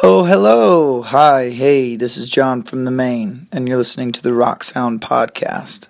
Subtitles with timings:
[0.00, 1.02] Oh, hello.
[1.02, 1.48] Hi.
[1.48, 5.88] Hey, this is John from the Maine, and you're listening to the Rock Sound Podcast.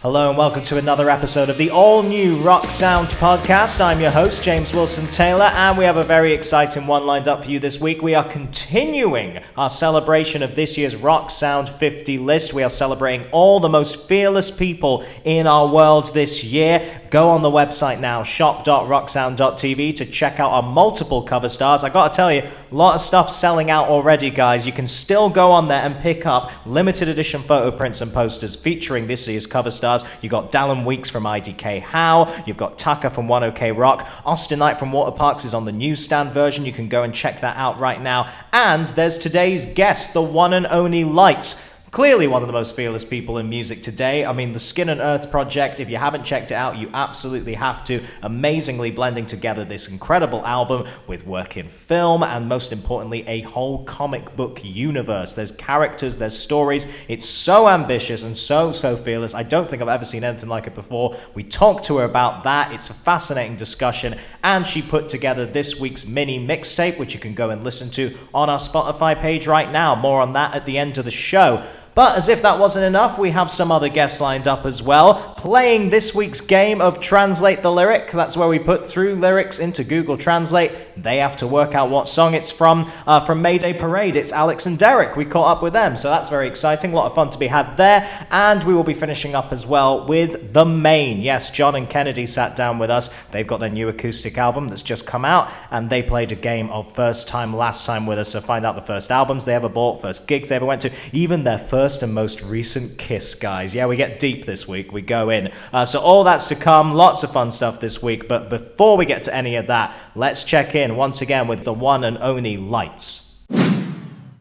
[0.00, 3.80] Hello and welcome to another episode of the all new Rock Sound podcast.
[3.80, 7.42] I'm your host, James Wilson Taylor, and we have a very exciting one lined up
[7.42, 8.02] for you this week.
[8.02, 12.52] We are continuing our celebration of this year's Rock Sound 50 list.
[12.52, 17.00] We are celebrating all the most fearless people in our world this year.
[17.08, 21.82] Go on the website now, shop.rocksound.tv, to check out our multiple cover stars.
[21.82, 24.66] I gotta tell you, a lot of stuff selling out already, guys.
[24.66, 28.54] You can still go on there and pick up limited edition photo prints and posters
[28.54, 30.04] featuring this year's cover stars.
[30.26, 34.76] You've got Dallon Weeks from IDK How, you've got Taka from 1OK Rock, Awsten Knight
[34.76, 36.66] from Waterparks is on the newsstand version.
[36.66, 38.32] You can go and check that out right now.
[38.52, 41.75] And there's today's guest, the one and only Lights.
[41.92, 44.24] Clearly, one of the most fearless people in music today.
[44.24, 47.54] I mean, the Skin and Earth project, if you haven't checked it out, you absolutely
[47.54, 48.02] have to.
[48.22, 53.84] Amazingly blending together this incredible album with work in film and, most importantly, a whole
[53.84, 55.34] comic book universe.
[55.34, 56.88] There's characters, there's stories.
[57.08, 59.34] It's so ambitious and so, so fearless.
[59.34, 61.16] I don't think I've ever seen anything like it before.
[61.34, 62.72] We talked to her about that.
[62.72, 64.18] It's a fascinating discussion.
[64.42, 68.14] And she put together this week's mini mixtape, which you can go and listen to
[68.34, 69.94] on our Spotify page right now.
[69.94, 71.64] More on that at the end of the show.
[71.96, 75.32] But as if that wasn't enough, we have some other guests lined up as well,
[75.38, 78.10] playing this week's game of Translate the Lyric.
[78.10, 80.72] That's where we put through lyrics into Google Translate.
[80.98, 82.92] They have to work out what song it's from.
[83.06, 85.16] Uh, from Mayday Parade, it's Alex and Derek.
[85.16, 86.92] We caught up with them, so that's very exciting.
[86.92, 88.26] A lot of fun to be had there.
[88.30, 91.22] And we will be finishing up as well with The Maine.
[91.22, 93.08] Yes, John and Kennedy sat down with us.
[93.30, 96.68] They've got their new acoustic album that's just come out, and they played a game
[96.68, 98.28] of First Time, Last Time with us.
[98.28, 100.92] So find out the first albums they ever bought, first gigs they ever went to,
[101.14, 103.72] even their first first and most recent kiss, guys.
[103.72, 104.90] Yeah, we get deep this week.
[104.90, 105.52] We go in.
[105.72, 106.92] Uh, so all that's to come.
[106.92, 108.26] Lots of fun stuff this week.
[108.26, 111.72] But before we get to any of that, let's check in once again with the
[111.72, 113.25] one and only Lights.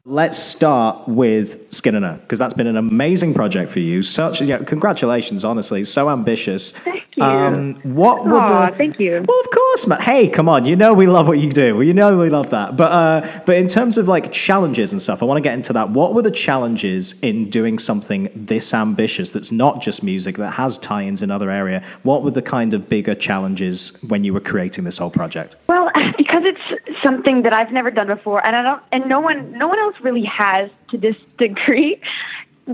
[0.07, 4.03] Let's start with Skin and Earth because that's been an amazing project for you.
[4.03, 6.73] Such, yeah, congratulations, honestly, so ambitious.
[6.73, 7.23] Thank you.
[7.23, 8.75] Um, what were Aw, the?
[8.75, 9.25] thank you.
[9.27, 9.99] Well, of course, man.
[9.99, 11.73] Hey, come on, you know we love what you do.
[11.73, 12.77] Well, you know we love that.
[12.77, 15.73] But uh, but in terms of like challenges and stuff, I want to get into
[15.73, 15.89] that.
[15.89, 20.77] What were the challenges in doing something this ambitious that's not just music that has
[20.77, 21.83] tie-ins in other area?
[22.03, 25.55] What were the kind of bigger challenges when you were creating this whole project?
[25.67, 26.61] Well, because it's
[27.05, 29.95] something that I've never done before, and I don't, and no one, no one else
[30.01, 32.01] really has to this degree.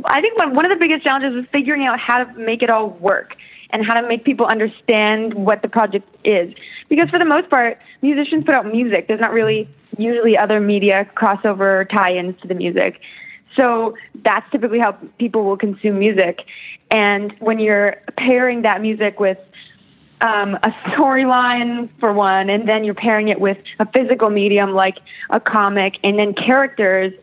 [0.05, 2.89] I think one of the biggest challenges is figuring out how to make it all
[2.89, 3.35] work
[3.71, 6.53] and how to make people understand what the project is.
[6.89, 9.07] Because for the most part, musicians put out music.
[9.07, 13.01] There's not really usually other media crossover tie-ins to the music.
[13.57, 16.39] So that's typically how people will consume music.
[16.89, 19.37] And when you're pairing that music with
[20.21, 24.97] um, a storyline for one, and then you're pairing it with a physical medium like
[25.29, 27.13] a comic, and then characters,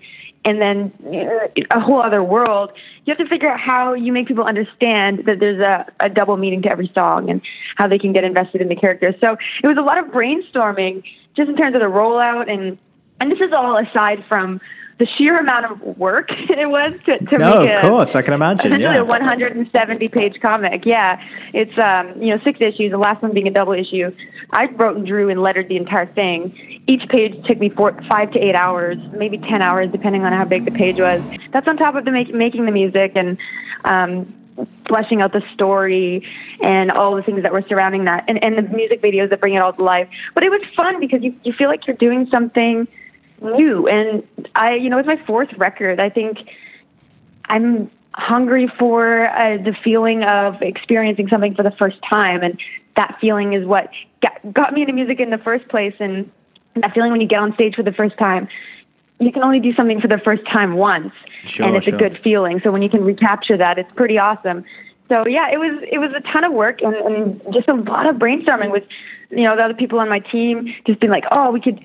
[0.44, 2.72] and then uh, a whole other world.
[3.04, 6.36] You have to figure out how you make people understand that there's a, a double
[6.36, 7.40] meaning to every song and
[7.76, 9.14] how they can get invested in the characters.
[9.22, 11.02] So it was a lot of brainstorming
[11.36, 12.78] just in terms of the rollout and
[13.20, 14.60] and this is all aside from
[14.98, 18.22] the sheer amount of work it was to, to No, make of a, course, I
[18.22, 18.72] can imagine.
[18.72, 19.00] essentially Yeah.
[19.00, 20.84] a 170 page comic.
[20.84, 21.20] Yeah,
[21.54, 22.90] it's um, you know six issues.
[22.90, 24.10] The last one being a double issue.
[24.50, 26.82] I wrote and drew and lettered the entire thing.
[26.86, 30.44] Each page took me four, five to eight hours, maybe 10 hours, depending on how
[30.46, 31.22] big the page was.
[31.52, 33.36] That's on top of the make, making the music and
[33.84, 34.34] um,
[34.88, 36.26] fleshing out the story
[36.64, 39.54] and all the things that were surrounding that, and, and the music videos that bring
[39.54, 40.08] it all to life.
[40.34, 42.88] But it was fun because you you feel like you're doing something
[43.42, 43.86] new.
[43.88, 46.00] And I, you know, it's my fourth record.
[46.00, 46.38] I think
[47.46, 52.58] I'm hungry for uh, the feeling of experiencing something for the first time, and
[52.96, 53.90] that feeling is what
[54.20, 55.94] got, got me into music in the first place.
[56.00, 56.30] And
[56.76, 58.48] that feeling when you get on stage for the first time,
[59.20, 61.12] you can only do something for the first time once,
[61.44, 61.94] Sure, and it's sure.
[61.94, 62.60] a good feeling.
[62.62, 64.64] So when you can recapture that, it's pretty awesome.
[65.08, 68.08] So yeah, it was it was a ton of work and, and just a lot
[68.08, 68.84] of brainstorming with,
[69.30, 71.80] you know, the other people on my team just being like, oh, we could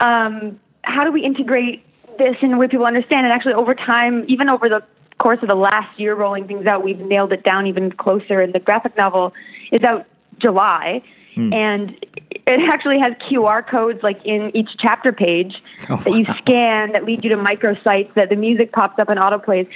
[0.00, 0.58] um,
[0.88, 1.84] how do we integrate
[2.18, 3.26] this in a way people understand?
[3.26, 4.82] And actually, over time, even over the
[5.18, 8.40] course of the last year rolling things out, we've nailed it down even closer.
[8.40, 9.32] And the graphic novel
[9.70, 10.06] is out
[10.38, 11.02] July.
[11.38, 11.54] Mm.
[11.54, 12.06] and
[12.48, 17.04] it actually has QR codes like in each chapter page Oh, that you scan that
[17.04, 19.68] lead you to microsites that the music pops up and autoplays.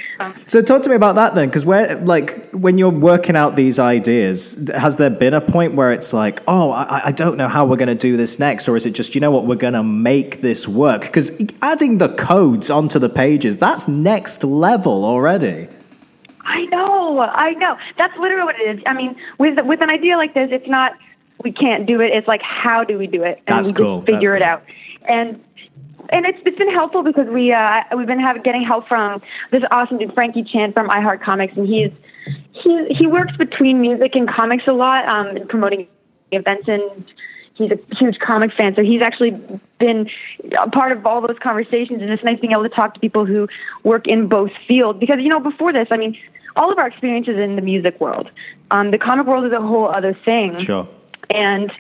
[0.49, 3.79] So talk to me about that then, because where, like, when you're working out these
[3.79, 7.65] ideas, has there been a point where it's like, oh, I, I don't know how
[7.65, 9.75] we're going to do this next, or is it just, you know what, we're going
[9.75, 11.03] to make this work?
[11.03, 11.31] Because
[11.63, 15.69] adding the codes onto the pages, that's next level already.
[16.45, 17.77] I know, I know.
[17.97, 18.83] That's literally what it is.
[18.87, 20.93] I mean, with with an idea like this, it's not
[21.43, 22.13] we can't do it.
[22.13, 23.43] It's like how do we do it?
[23.47, 24.03] And That's we cool.
[24.03, 24.65] figure That's it out.
[25.09, 25.43] And
[26.11, 29.63] and it's it's been helpful because we uh, we've been having getting help from this
[29.71, 31.91] awesome dude Frankie Chan from iHeart Comics, and he's
[32.53, 35.89] he he works between music and comics a lot, um, and promoting
[36.31, 37.05] events and.
[37.55, 39.39] He's a huge comic fan, so he's actually
[39.79, 40.09] been
[40.59, 43.27] a part of all those conversations, and it's nice being able to talk to people
[43.27, 43.47] who
[43.85, 44.99] work in both fields.
[44.99, 46.17] Because you know, before this, I mean,
[46.57, 48.31] all of our experiences in the music world,
[48.71, 50.89] um, the comic world is a whole other thing Sure.
[51.31, 51.71] And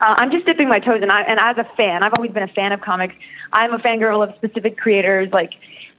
[0.00, 1.00] uh, I'm just dipping my toes.
[1.02, 3.14] And I and as a fan, I've always been a fan of comics.
[3.52, 5.52] I'm a fangirl of specific creators, like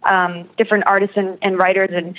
[0.04, 1.90] um, different artists and, and writers.
[1.94, 2.16] And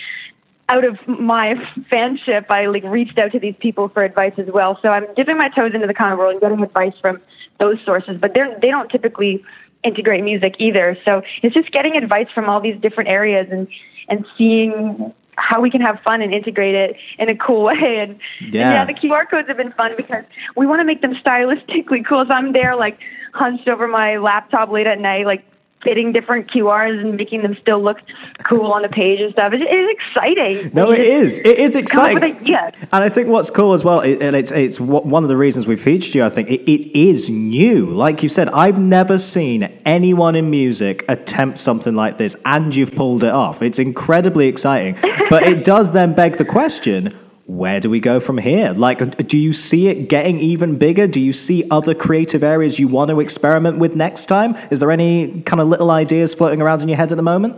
[0.68, 1.54] out of my
[1.92, 4.78] fanship, I like reached out to these people for advice as well.
[4.82, 7.20] So I'm dipping my toes into the comic world and getting advice from
[7.60, 8.16] those sources.
[8.20, 9.44] But they're they don't typically
[9.84, 10.96] integrate music either.
[11.04, 13.68] So it's just getting advice from all these different areas and
[14.08, 17.74] and seeing how we can have fun and integrate it in a cool way.
[17.96, 18.20] And and
[18.52, 18.72] Yeah.
[18.72, 20.24] yeah, the QR codes have been fun because
[20.56, 22.24] we want to make them stylistically cool.
[22.26, 22.98] So I'm there like
[23.32, 25.44] hunched over my laptop late at night, like
[25.82, 27.98] fitting different QRs and making them still look
[28.44, 29.52] cool on the page and stuff.
[29.52, 30.70] It, is exciting.
[30.74, 31.38] No, it is.
[31.38, 32.36] It is Come up with exciting.
[32.38, 32.72] ideas.
[32.92, 35.76] And I think what's cool as well, and it's it's one of the reasons we
[35.76, 36.24] featured you.
[36.24, 37.86] I think it, it is new.
[37.86, 42.94] Like you said, I've never seen anyone in music attempt something like this, and you've
[42.94, 43.62] pulled it off.
[43.62, 44.96] It's incredibly exciting.
[45.30, 48.72] But it does then beg the question: Where do we go from here?
[48.72, 51.06] Like, do you see it getting even bigger?
[51.06, 54.56] Do you see other creative areas you want to experiment with next time?
[54.70, 57.56] Is there any kind of little ideas floating around in your head at the moment?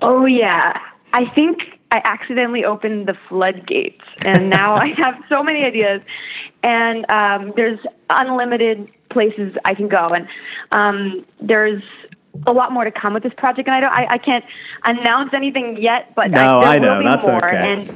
[0.00, 0.80] Oh yeah,
[1.12, 1.58] I think
[1.90, 6.02] I accidentally opened the floodgates, and now I have so many ideas,
[6.64, 7.78] and um, there's
[8.10, 10.28] unlimited places I can go, and
[10.72, 11.82] um, there's
[12.46, 14.44] a lot more to come with this project, and I don't, I, I can't
[14.84, 17.72] announce anything yet, but No, I, I know, will be that's more, okay.
[17.72, 17.90] and,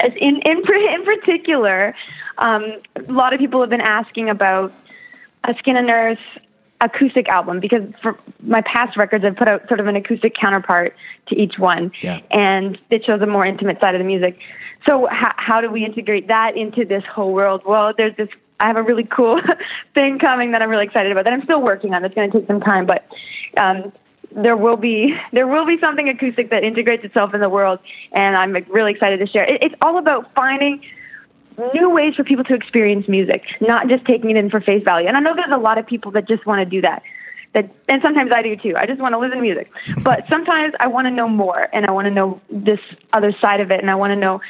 [0.00, 1.94] and in in in particular,
[2.38, 2.64] um,
[2.96, 4.72] a lot of people have been asking about
[5.44, 6.18] a Skin and Earth
[6.80, 10.94] acoustic album because for my past records I've put out sort of an acoustic counterpart
[11.28, 12.20] to each one Yeah.
[12.30, 14.38] and it shows a more intimate side of the music.
[14.86, 17.62] So how, how do we integrate that into this whole world?
[17.64, 18.28] Well, there's this
[18.60, 19.40] I have a really cool
[19.94, 22.04] thing coming that I'm really excited about that I'm still working on.
[22.04, 23.06] It's going to take some time, but
[23.56, 23.92] um,
[24.34, 27.78] there will be there will be something acoustic that integrates itself in the world,
[28.12, 29.44] and I'm really excited to share.
[29.44, 30.82] It, it's all about finding
[31.72, 35.06] new ways for people to experience music, not just taking it in for face value.
[35.06, 37.02] And I know there's a lot of people that just want to do that.
[37.52, 38.74] That and sometimes I do too.
[38.76, 39.70] I just want to listen to music.
[40.02, 42.80] But sometimes I want to know more and I want to know this
[43.12, 44.40] other side of it and I want to know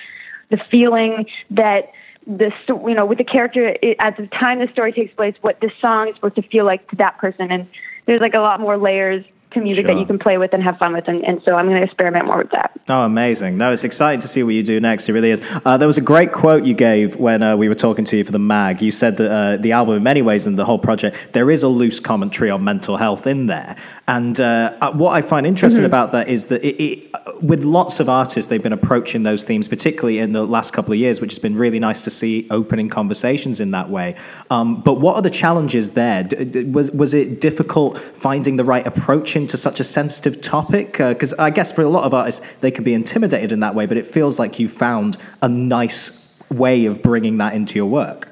[0.51, 1.91] the feeling that
[2.27, 5.35] the sto- you know with the character it, at the time the story takes place
[5.43, 7.69] what this song is supposed to feel like to that person and
[8.07, 9.25] there's like a lot more layers
[9.55, 9.95] to music Sure.
[9.95, 11.83] that you can play with and have fun with and, and so I'm going to
[11.83, 12.71] experiment more with that.
[12.89, 13.57] Oh, amazing.
[13.57, 15.09] No, it's exciting to see what you do next.
[15.09, 15.43] It really is.
[15.65, 18.25] Uh, there was a great quote you gave when uh, we were talking to you
[18.25, 18.83] for the mag.
[18.83, 21.63] You said that uh, the album, in many ways, and the whole project, there is
[21.63, 23.77] a loose commentary on mental health in there.
[24.07, 27.65] And uh, uh, what I find interesting about that is that it, it, uh, with
[27.65, 31.21] lots of artists, they've been approaching those themes, particularly in the last couple of years,
[31.21, 34.15] which has been really nice to see opening conversations in that way.
[34.51, 36.23] Um, but what are the challenges there?
[36.25, 40.93] D- d- was, was it difficult finding the right approach into such a sensitive topic?
[40.97, 43.85] Because I guess for a lot of artists, they can be intimidated in that way,
[43.87, 48.29] but it feels like you found a nice way of bringing that into your work.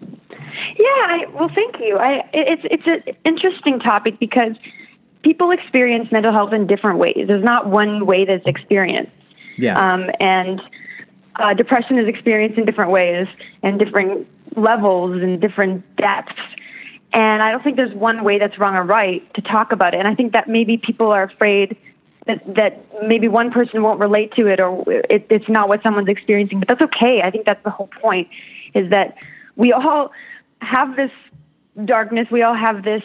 [0.00, 1.96] Yeah, I, well, thank you.
[1.96, 4.54] I, it- it's it's an interesting topic because
[5.22, 7.24] people experience mental health in different ways.
[7.26, 9.10] There's not one way that's experienced,
[9.56, 9.74] Yeah.
[9.76, 10.62] um, and
[11.36, 13.26] uh, depression is experienced in different ways
[13.64, 16.38] and different levels and different depths.
[17.12, 19.98] And I don't think there's one way that's wrong or right to talk about it.
[19.98, 21.76] And I think that maybe people are afraid
[22.26, 26.08] that that maybe one person won't relate to it or it, it's not what someone's
[26.08, 26.58] experiencing.
[26.58, 27.22] But that's okay.
[27.24, 28.28] I think that's the whole point.
[28.74, 29.16] Is that
[29.56, 30.12] we all
[30.60, 31.10] have this
[31.84, 32.28] darkness.
[32.30, 33.02] We all have this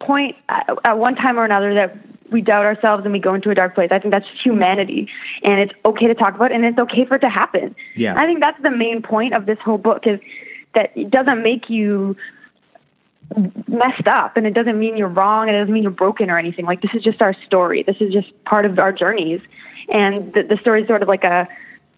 [0.00, 1.96] point at, at one time or another that
[2.30, 3.88] we doubt ourselves and we go into a dark place.
[3.90, 5.08] I think that's humanity,
[5.42, 7.74] and it's okay to talk about, it, and it's okay for it to happen.
[7.96, 8.20] Yeah.
[8.20, 10.20] I think that's the main point of this whole book is
[10.74, 12.16] that it doesn't make you
[13.66, 16.64] messed up and it doesn't mean you're wrong it doesn't mean you're broken or anything
[16.64, 19.40] like this is just our story this is just part of our journeys
[19.90, 21.46] and the, the story is sort of like a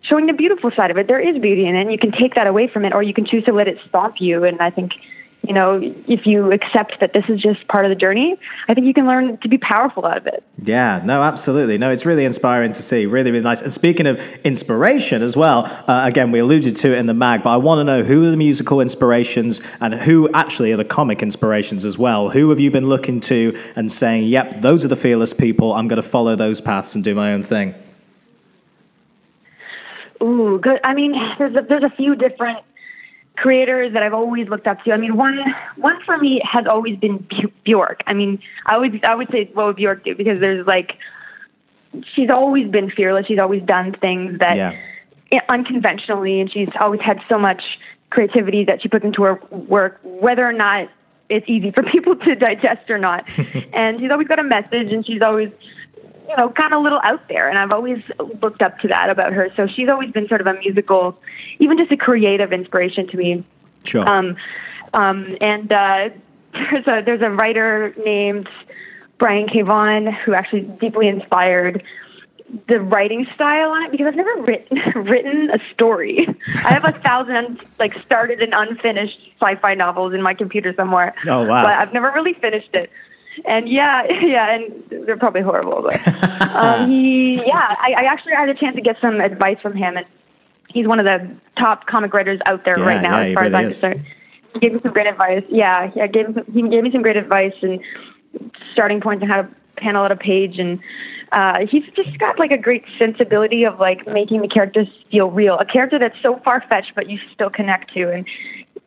[0.03, 1.07] showing the beautiful side of it.
[1.07, 3.15] There is beauty in it, and you can take that away from it, or you
[3.15, 4.45] can choose to let it stomp you.
[4.45, 4.93] And I think,
[5.51, 8.39] you know, if you accept that this is just part of the journey,
[8.69, 10.45] I think you can learn to be powerful out of it.
[10.63, 11.77] Yeah, no, absolutely.
[11.77, 13.05] No, it's really inspiring to see.
[13.05, 13.61] Really, really nice.
[13.61, 17.43] And speaking of inspiration as well, uh, again, we alluded to it in the mag,
[17.43, 20.85] but I want to know who are the musical inspirations and who actually are the
[20.85, 22.31] comic inspirations as well.
[22.31, 25.75] Who have you been looking to and saying, yep, those are the fearless people.
[25.75, 27.75] I'm going to follow those paths and do my own thing?
[30.23, 30.79] Ooh, good.
[30.85, 32.61] I mean, there's a, there's a few different
[33.41, 34.93] creators that I've always looked up to.
[34.93, 35.39] I mean, one
[35.77, 37.27] one for me has always been
[37.65, 38.03] Bjork.
[38.07, 40.93] I mean, I would I would say what would Bjork do because there's like
[42.15, 43.27] she's always been fearless.
[43.27, 45.41] She's always done things that yeah.
[45.49, 47.63] unconventionally, and she's always had so much
[48.11, 50.89] creativity that she puts into her work, whether or not
[51.31, 53.27] it's easy for people to digest or not.
[53.73, 55.51] and she's always got a message, and she's always
[56.31, 57.49] you know, kind of a little out there.
[57.49, 57.99] And I've always
[58.41, 59.49] looked up to that about her.
[59.57, 61.19] So she's always been sort of a musical,
[61.59, 63.45] even just a creative inspiration to me.
[63.85, 64.09] Sure.
[64.09, 64.37] Um,
[64.95, 66.11] um, and uh,
[66.53, 68.49] there's a there's a writer named
[69.19, 69.63] Brian K.
[69.63, 71.83] Vaughan who actually deeply inspired
[72.69, 76.29] the writing style on it because I've never written written a story.
[76.65, 81.13] I have a thousand like started and unfinished sci-fi novels in my computer somewhere.
[81.27, 81.65] Oh wow!
[81.65, 82.91] But I've never really finished it
[83.45, 86.07] and yeah, yeah, and they're probably horrible, but
[86.43, 89.97] um, he, yeah, I, I actually had a chance to get some advice from him,
[89.97, 90.07] and
[90.69, 93.45] he's one of the top comic writers out there yeah, right now, yeah, as far
[93.45, 94.07] really as I'm concerned.
[94.55, 95.45] He gave me some great advice.
[95.49, 97.81] Yeah, yeah, gave some, he gave me some great advice and
[98.73, 100.81] starting points on how to panel out a page, and
[101.33, 105.59] uh, he's just got like a great sensibility of like making the characters feel real.
[105.59, 108.27] A character that's so far fetched, but you still connect to, and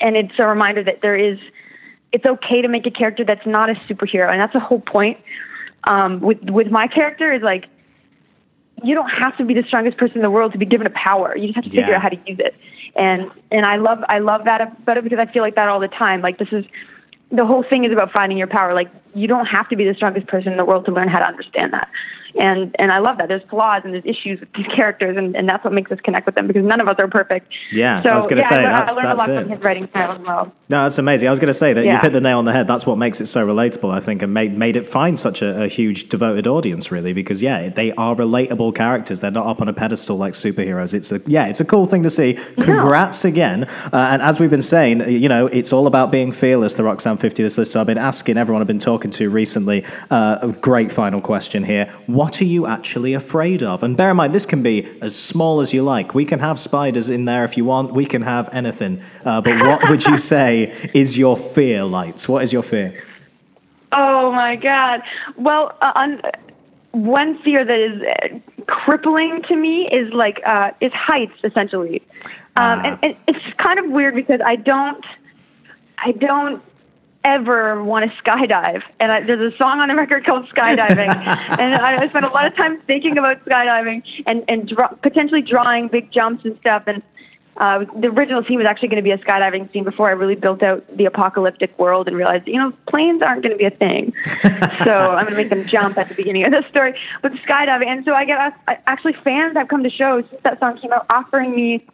[0.02, 1.40] and it's a reminder that there is
[2.13, 5.17] it's okay to make a character that's not a superhero, and that's the whole point.
[5.84, 7.65] Um, with with my character is like
[8.84, 10.91] you don't have to be the strongest person in the world to be given a
[10.91, 11.36] power.
[11.36, 12.55] You just have to figure out how to use it.
[12.96, 15.79] And and I love I love that about it because I feel like that all
[15.79, 16.22] the time.
[16.22, 16.63] Like this is
[17.32, 18.74] the whole thing is about finding your power.
[18.74, 21.20] Like you don't have to be the strongest person in the world to learn how
[21.20, 21.89] to understand that
[22.40, 23.28] and and I love that.
[23.28, 26.25] There's flaws and there's issues with these characters, and, and that's what makes us connect
[26.25, 27.52] with them because none of us are perfect.
[27.72, 29.38] Yeah, so, I was going to yeah, say I, that's I learned that's a lot
[29.38, 29.42] it.
[29.44, 30.54] from his writing style as well.
[30.70, 31.28] No, that's amazing.
[31.28, 31.94] I was going to say that Yeah.
[31.94, 32.68] you've hit the nail on the head.
[32.68, 35.63] That's what makes it so relatable, I think, and made made it find such a,
[35.63, 37.13] a huge devoted audience, really.
[37.13, 39.22] Because yeah, they are relatable characters.
[39.22, 40.94] They're not up on a pedestal like superheroes.
[40.94, 42.34] It's a yeah, it's a cool thing to see.
[42.56, 43.66] Congrats again.
[43.92, 46.74] Uh, and as we've been saying, you know, it's all about being fearless.
[46.74, 47.72] The Rock Sound 50 this list.
[47.72, 49.86] So I've been asking everyone I've been talking to recently.
[50.10, 51.94] Uh, a great final question here.
[52.24, 53.84] What are you actually afraid of?
[53.84, 56.15] And bear in mind, this can be as small as you like.
[56.15, 57.94] We can have spiders in there if you want.
[57.94, 59.03] We can have anything.
[59.25, 62.30] Uh, but what would you say is your fear, Lights?
[62.30, 63.03] What is your fear?
[63.92, 65.01] Oh my God!
[65.36, 66.22] Well, uh, on,
[66.92, 72.30] one fear that is uh, crippling to me is like uh, is heights essentially, um,
[72.56, 72.82] Ah.
[72.86, 75.06] and, and it's kind of weird because I don't,
[75.98, 76.63] I don't
[77.24, 78.82] ever want to skydive.
[79.00, 81.08] And I, there's a song on the record called Skydiving,
[81.60, 85.42] and I, I spent a lot of time thinking about skydiving and and draw, potentially
[85.42, 86.84] drawing big jumps and stuff.
[86.88, 87.01] And
[87.58, 90.36] uh, the original scene was actually going to be a skydiving scene before I really
[90.36, 93.70] built out the apocalyptic world and realized, you know, planes aren't going to be a
[93.70, 94.12] thing.
[94.84, 96.96] so I'm going to make them jump at the beginning of this story.
[97.22, 100.60] But skydiving, and so I get asked, actually fans have come to shows since that
[100.60, 101.86] song came out offering me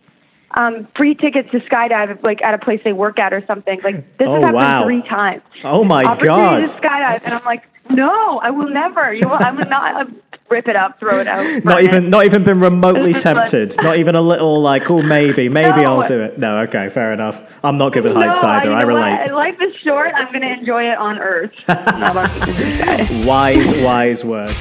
[0.56, 3.80] um, free tickets to skydive, like at a place they work at or something.
[3.84, 4.84] Like this Oh, has happened wow.
[4.84, 5.42] three times.
[5.64, 6.60] Oh my God.
[6.60, 9.14] to skydive, and I'm like, no, I will never.
[9.14, 10.12] You, I will not uh,
[10.50, 11.64] rip it up, throw it out.
[11.64, 12.10] Not even, it.
[12.10, 13.76] not even been remotely tempted.
[13.82, 16.00] Not even a little like, oh, maybe, maybe No.
[16.00, 16.38] I'll do it.
[16.38, 17.42] No, okay, fair enough.
[17.64, 18.70] I'm not good with no, heights either.
[18.70, 19.32] you I relate.
[19.32, 19.32] What?
[19.34, 20.12] Life is short.
[20.16, 21.52] I'm going to enjoy it on Earth.
[21.68, 23.26] not on the sky.
[23.26, 24.56] Wise, wise words.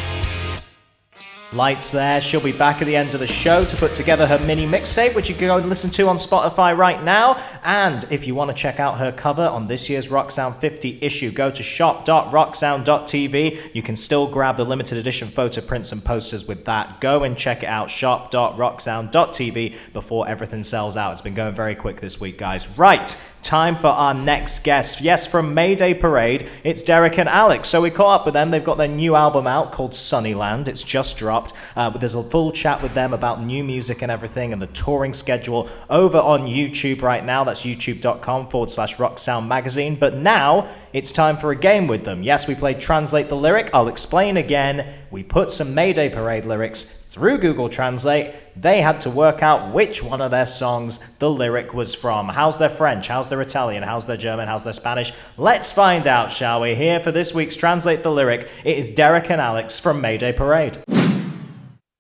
[1.55, 2.21] Lights there.
[2.21, 5.15] She'll be back at the end of the show to put together her mini mixtape,
[5.15, 7.43] which you can go and listen to on Spotify right now.
[7.65, 10.99] And if you want to check out her cover on this year's Rock Sound 50
[11.01, 13.71] issue, go to shop.rocksound.tv.
[13.73, 17.01] You can still grab the limited edition photo prints and posters with that.
[17.01, 21.13] Go and check it out, shop.rocksound.tv, before everything sells out.
[21.13, 22.69] It's been going very quick this week, guys.
[22.79, 25.01] Right, time for our next guest.
[25.01, 27.69] Yes, from Mayday Parade, it's Derek and Alex.
[27.69, 28.51] So we caught up with them.
[28.51, 30.69] They've got their new album out called Sunnyland.
[30.69, 31.53] It's just dropped.
[31.77, 34.67] Uh, but there's a full chat with them about new music and everything and the
[34.69, 37.45] touring schedule over on YouTube right now.
[37.45, 39.97] That's youtube.com forward slash rock sound magazine.
[39.97, 42.23] But now it's time for a game with them.
[42.23, 43.71] Yes, we played Translate the Lyric.
[43.73, 44.93] I'll explain again.
[45.11, 48.33] We put some Mayday Parade lyrics through Google Translate.
[48.55, 52.29] They had to work out which one of their songs the lyric was from.
[52.29, 53.09] How's their French?
[53.09, 53.83] How's their Italian?
[53.83, 54.47] How's their German?
[54.47, 55.13] How's their Spanish?
[55.37, 56.77] Let's find out, shall we?
[56.77, 60.79] Here for this week's Translate the Lyric, it is Derek and Alex from Mayday Parade.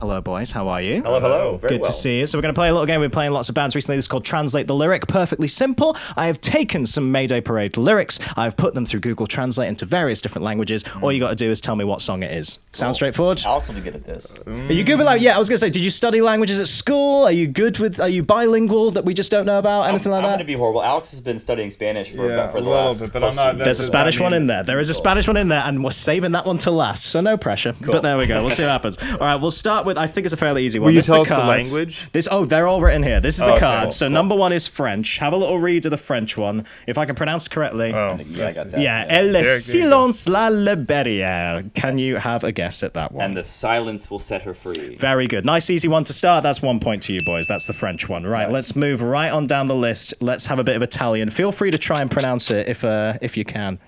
[0.00, 0.52] Hello, boys.
[0.52, 1.02] How are you?
[1.02, 1.56] Hello, hello.
[1.56, 1.90] Very Good well.
[1.90, 2.26] to see you.
[2.28, 3.00] So we're going to play a little game.
[3.00, 3.96] We've been playing lots of bands recently.
[3.96, 5.08] This is called Translate the Lyric.
[5.08, 5.96] Perfectly simple.
[6.16, 8.20] I have taken some Mayday Parade lyrics.
[8.36, 10.84] I've put them through Google Translate into various different languages.
[10.84, 11.02] Mm.
[11.02, 12.60] All you got to do is tell me what song it is.
[12.70, 13.42] Sounds straightforward.
[13.44, 14.40] Alex will be good at this.
[14.46, 15.20] Are you good with like?
[15.20, 15.68] Yeah, I was going to say.
[15.68, 17.24] Did you study languages at school?
[17.24, 17.98] Are you good with?
[17.98, 19.88] Are you bilingual that we just don't know about?
[19.88, 20.36] Anything I'm, like I'm that?
[20.36, 20.84] going to be horrible.
[20.84, 23.24] Alex has been studying Spanish for, Yeah, about, for a the little last bit, but
[23.24, 24.62] I'm not- There's a does Spanish that one in there.
[24.62, 27.06] There is a Spanish one in there, and we're saving that one to last.
[27.06, 27.74] So no pressure.
[27.84, 28.42] But there we go.
[28.42, 28.96] We'll see what happens.
[29.02, 29.98] All right, we'll start with.
[29.98, 30.86] I think it's a fairly easy one.
[30.86, 31.72] Will you This is tell us the cards.
[31.74, 32.12] language?
[32.12, 32.28] This.
[32.30, 33.18] Oh, they're all written here.
[33.20, 33.82] This is the Okay, card.
[33.84, 34.14] cool, so cool.
[34.14, 35.18] number one is French.
[35.18, 37.92] Have a little read of the French one, if I can pronounce correctly.
[37.92, 38.80] Oh, Yeah, I got that.
[38.80, 39.44] Yeah, El good, good.
[39.60, 41.72] silence la liberière.
[41.74, 43.24] Can you have a guess at that one?
[43.24, 44.96] And the silence will set her free.
[44.96, 45.44] Very good.
[45.44, 46.42] Nice, easy one to start.
[46.42, 47.48] That's one point to you, boys.
[47.48, 48.24] That's the French one.
[48.24, 50.14] Right, let's move right on down the list.
[50.20, 51.30] Let's have a bit of Italian.
[51.30, 53.78] Feel free to try and pronounce it if uh, if you can.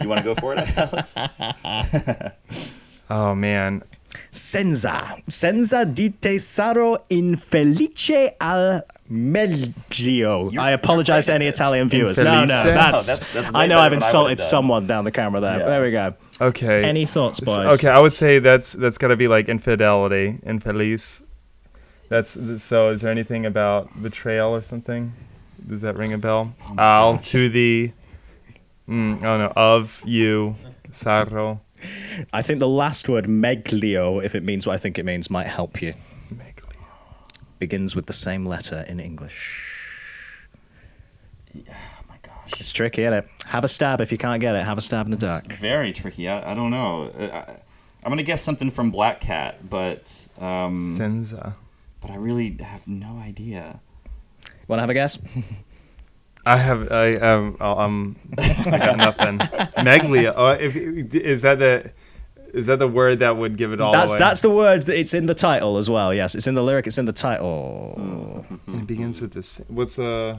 [0.00, 1.14] You want to go for it, Alex?
[3.10, 3.82] Oh man,
[4.30, 5.16] Senza.
[5.26, 10.50] Senza di te sarò infelice al meglio.
[10.50, 11.58] You're- I apologize to any great at this.
[11.60, 12.18] Italian viewers.
[12.18, 12.64] No, no, that's.
[12.64, 15.58] No, that's- that's I know I've insulted someone down the camera there.
[15.60, 15.66] Yeah.
[15.66, 16.14] There we go.
[16.40, 16.82] okay.
[16.82, 17.72] Any thoughts, boys?
[17.74, 21.22] Okay, I would say that's that's got to be like infidelity, infelice.
[22.08, 22.90] That's so.
[22.90, 25.12] Is there anything about betrayal or something?
[25.66, 26.52] Does that ring a bell?
[26.76, 27.92] I'll to the.
[28.88, 30.54] Mm, oh no, of you,
[30.90, 31.60] sarro.
[32.32, 35.46] I think the last word, meglio, if it means what I think it means, might
[35.46, 35.92] help you.
[36.30, 36.72] Meglio.
[37.58, 40.48] Begins with the same letter in English.
[41.56, 41.60] oh
[42.08, 42.52] my gosh.
[42.58, 43.28] It's tricky, isn't it?
[43.46, 44.64] Have a stab if you can't get it.
[44.64, 45.52] Have a stab in the dark.
[45.52, 46.28] Very tricky.
[46.28, 47.10] I, I don't know.
[47.18, 47.56] I, I,
[48.04, 51.54] I'm going to guess something from Black Cat, but um, Senza.
[52.00, 53.80] but I really have no idea.
[54.66, 55.18] Want to have a guess?
[56.44, 59.38] I have I um um I got nothing.
[59.84, 60.32] Meglia.
[60.36, 61.92] Oh, if is that the
[62.52, 64.18] is that the word that would give it all That's away?
[64.18, 66.12] that's the word that it's in the title as well.
[66.12, 66.86] Yes, it's in the lyric.
[66.86, 68.44] It's in the title.
[68.66, 69.60] And it begins with this.
[69.68, 70.38] What's uh?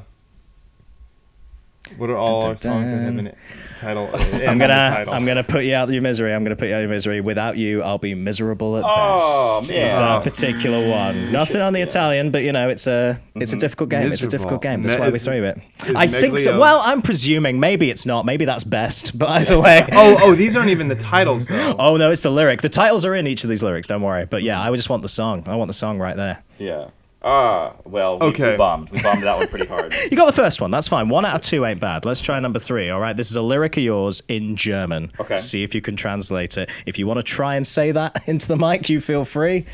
[1.97, 3.35] What are all our songs that have a
[3.77, 4.09] title?
[4.47, 6.33] I'm gonna I'm gonna put you out of your misery.
[6.33, 7.21] I'm gonna put you out of your misery.
[7.21, 9.71] Without you, I'll be miserable at Oh, best.
[9.71, 9.81] man.
[9.81, 11.15] Is that particular one?
[11.15, 13.59] Mm, Nothing on the Italian, but you know, it's a it's a mm-hmm.
[13.59, 14.11] difficult game.
[14.11, 14.81] It's a difficult game.
[14.81, 15.59] That's Me- why we threw it.
[15.95, 16.59] I think so.
[16.59, 18.25] Well, I'm presuming maybe it's not.
[18.25, 19.17] Maybe that's best.
[19.17, 19.87] But either way.
[19.93, 21.75] Oh oh, these aren't even the titles though.
[21.79, 22.61] Oh no, it's the lyric.
[22.61, 23.87] The titles are in each of these lyrics.
[23.87, 24.25] Don't worry.
[24.25, 25.43] But yeah, I would just want the song.
[25.47, 26.41] I want the song right there.
[26.57, 26.87] Yeah.
[27.25, 28.51] Ah, well, we, Okay.
[28.51, 28.89] we bombed.
[28.89, 29.93] We bombed that one pretty hard.
[30.11, 30.71] You got the first one.
[30.71, 31.07] That's fine.
[31.07, 32.03] One out of two ain't bad.
[32.03, 32.89] Let's try number three.
[32.89, 33.15] All right.
[33.15, 35.11] This is a lyric of yours in German.
[35.19, 35.37] Okay.
[35.37, 36.69] See if you can translate it.
[36.85, 39.65] If you want to try and say that into the mic, you feel free.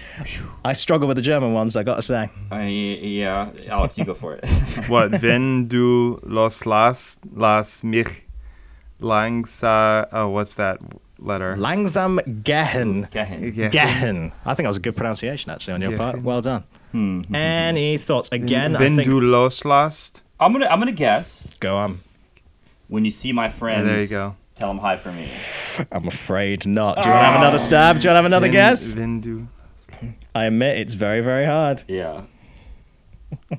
[0.63, 1.75] I struggle with the German ones.
[1.75, 2.29] I got to say.
[2.51, 4.45] I, yeah, Alex, you go for it.
[4.87, 5.19] What?
[5.21, 8.25] Wenn du los las las mich
[9.01, 10.07] langsa.
[10.11, 10.79] Oh, what's that
[11.21, 11.55] letter?
[11.57, 13.07] Langsam gehen.
[13.11, 13.53] Gehen.
[13.53, 13.71] Gehen.
[13.71, 14.31] Gehen.
[14.45, 16.21] I think that was a good pronunciation actually on your part.
[16.21, 16.63] Well done.
[16.93, 17.35] Mm-hmm.
[17.35, 18.29] Any thoughts?
[18.31, 19.09] Again, I Wenn think.
[19.09, 20.21] du loslässt.
[20.39, 21.93] I'm gonna I'm gonna guess Go on.
[22.87, 23.85] when you see my friends.
[23.85, 24.35] there you go.
[24.55, 25.27] Tell them hi for me.
[25.91, 27.01] I'm afraid not.
[27.03, 27.41] Do you want to have ah.
[27.41, 27.99] another stab?
[27.99, 28.95] Do you want to have another Wenn- guess?
[28.95, 29.47] Wenn du.
[30.33, 31.83] I admit it's very, very hard.
[31.87, 32.21] Yeah.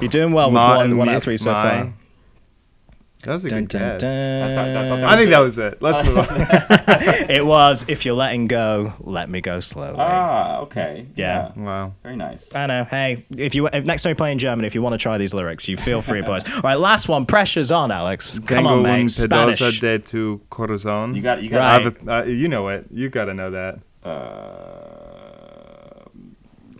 [0.00, 1.92] You're doing well with Ma- one, one out of three so my- far.
[3.26, 4.00] That was a Dun, good dun, guess.
[4.00, 4.42] dun.
[4.42, 5.82] I thought- I thought that I think that was it.
[5.82, 6.26] Let's move on.
[7.30, 9.96] It was if you're letting go, let me go slowly.
[9.98, 11.06] Ah, okay.
[11.16, 11.50] Yeah.
[11.56, 11.92] wow.
[12.02, 12.54] Very nice.
[12.54, 12.84] I know.
[12.84, 15.18] Hey, if you if next time you play in German, if you want to try
[15.18, 16.42] these lyrics, you feel free, boys.
[16.54, 17.26] All right, last one.
[17.26, 18.38] Pressure's on, Alex.
[18.38, 19.10] Come Tengo on, un mate.
[19.10, 19.80] Spanish.
[19.80, 21.14] de tu corazón.
[21.16, 21.58] You got you got.
[21.58, 21.66] Right.
[21.68, 22.86] I have a, uh, you know it.
[22.90, 23.80] You got to know that.
[24.04, 24.95] Uh,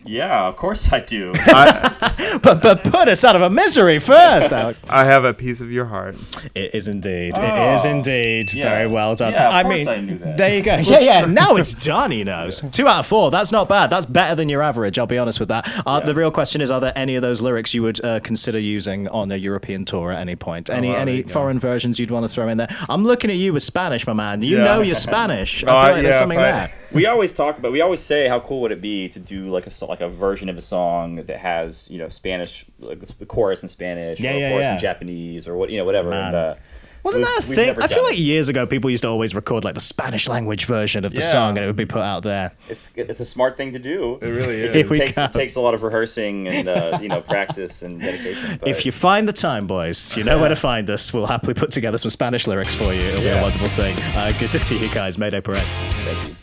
[0.07, 1.33] yeah, of course I do.
[1.37, 4.81] I, But but put us out of a misery first, Alex.
[4.90, 6.16] I have a piece of your heart.
[6.55, 7.33] It is indeed.
[7.37, 8.53] it Oh, is indeed.
[8.53, 8.64] yeah.
[8.64, 9.33] Very well done.
[9.33, 10.37] Yeah, of I course mean, I knew that.
[10.37, 10.77] there you go.
[10.85, 11.25] Yeah, yeah.
[11.25, 12.11] Now it's done.
[12.11, 12.61] He knows.
[12.73, 13.31] Two out of four.
[13.31, 13.88] That's not bad.
[13.90, 14.99] That's better than your average.
[14.99, 15.66] I'll be honest with that.
[15.87, 18.59] Uh, The real question is: Are there any of those lyrics you would uh, consider
[18.59, 20.69] using on a European tour at any point?
[20.69, 22.69] Any wow, there any foreign versions you'd want to throw in there?
[22.90, 24.42] I'm looking at you with Spanish, my man.
[24.42, 24.64] You Yeah.
[24.64, 25.64] know you're Spanish.
[25.64, 26.71] I Oh, feel like there's something there.
[26.92, 27.73] we always talk about.
[27.73, 30.09] We always say how cool would it be to do like a so- like a
[30.09, 34.33] version of a song that has you know Spanish like a chorus in Spanish Yeah,
[34.33, 34.73] or a yeah, chorus yeah.
[34.75, 36.13] in Japanese or what you know whatever.
[36.13, 36.55] And, uh,
[37.03, 37.77] Wasn't that a thing?
[37.81, 38.21] I feel like it.
[38.21, 41.33] years ago people used to always record like the Spanish language version of the Yeah.
[41.37, 42.51] song and it would be put out there.
[42.69, 44.19] it's it's a smart thing to do.
[44.23, 44.75] It really is.
[44.77, 48.01] It we takes, it takes a lot of rehearsing and uh, you know practice and
[48.01, 48.57] dedication.
[48.61, 51.13] But If you find the time, boys, you know where to find us.
[51.13, 53.01] We'll happily put together some Spanish lyrics for you.
[53.01, 53.97] It'll be a wonderful thing.
[54.17, 55.17] Uh, good to see you guys.
[55.19, 55.63] Mayday Parade.
[55.63, 56.37] Thank you.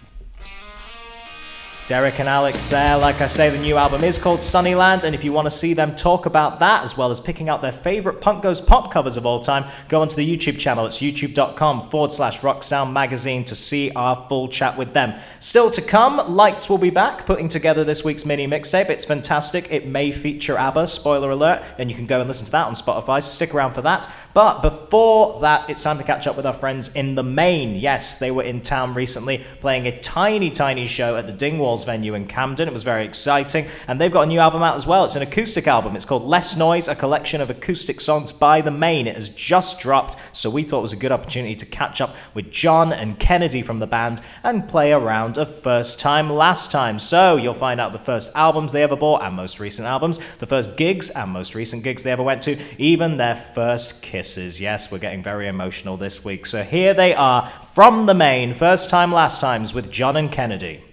[1.93, 2.97] Derek and Alex there.
[2.97, 5.75] Like I say, the new album is called Sunnyland, and if you want to see
[5.75, 9.15] them talk about that as well as picking out their favorite Punk Goes Pop covers
[9.15, 10.87] of all time, go onto the YouTube channel.
[10.87, 15.13] It's youtube.com forward slash Rock Sound Magazine to see our full chat with them.
[15.39, 18.89] Still to come, Lights will be back, putting together this week's mini mixtape.
[18.89, 19.71] It's fantastic.
[19.71, 22.73] It may feature ABBA, spoiler alert, and you can go and listen to that on
[22.73, 24.11] Spotify, so stick around for that.
[24.33, 27.75] But before that, it's time to catch up with our friends in the Maine.
[27.75, 32.15] Yes, they were in town recently playing a tiny, tiny show at the Dingwalls venue
[32.15, 32.67] in Camden.
[32.67, 33.67] It was very exciting.
[33.87, 35.05] And they've got a new album out as well.
[35.05, 35.95] It's an acoustic album.
[35.95, 39.07] It's called Less Noise, a collection of acoustic songs by the Maine.
[39.07, 42.15] It has just dropped, so we thought it was a good opportunity to catch up
[42.33, 46.29] with John and Kennedy from the band and play around a round of first time,
[46.29, 46.97] last time.
[46.97, 50.47] So you'll find out the first albums they ever bought and most recent albums, the
[50.47, 54.59] first gigs and most recent gigs they ever went to, even their first kisses.
[54.59, 56.45] Yes, we're getting very emotional this week.
[56.45, 60.83] So here they are from the Maine, first time, last times with John and Kennedy.